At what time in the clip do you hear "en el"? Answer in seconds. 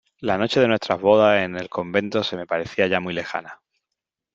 1.43-1.69